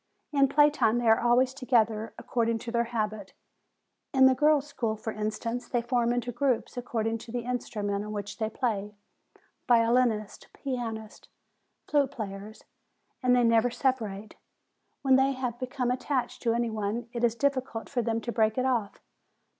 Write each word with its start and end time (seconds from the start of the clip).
In 0.33 0.47
play 0.47 0.71
time 0.71 0.97
they 0.97 1.07
are 1.07 1.19
always 1.19 1.53
together, 1.53 2.15
according 2.17 2.57
to 2.57 2.71
their 2.71 2.85
habit. 2.85 3.33
In 4.15 4.25
the 4.25 4.33
girls' 4.33 4.65
school, 4.65 4.95
for 4.95 5.13
instance, 5.13 5.67
they 5.67 5.83
form 5.83 6.11
into 6.11 6.31
groups 6.31 6.75
according 6.75 7.19
to 7.19 7.31
the 7.31 7.41
instrument 7.43 8.03
on 8.03 8.11
which 8.11 8.39
they 8.39 8.49
play, 8.49 8.95
violinists, 9.67 10.47
pianists, 10.55 11.27
and 11.27 11.91
flute 11.91 12.09
players, 12.09 12.63
and 13.21 13.35
they 13.35 13.43
never 13.43 13.69
separate. 13.69 14.37
When 15.03 15.17
they 15.17 15.33
have 15.33 15.59
become 15.59 15.91
attached 15.91 16.41
to 16.41 16.53
any 16.55 16.71
one, 16.71 17.07
it 17.13 17.23
is 17.23 17.35
difficult 17.35 17.87
for 17.87 18.01
them 18.01 18.21
to 18.21 18.31
break 18.31 18.57
it 18.57 18.65
off. 18.65 19.03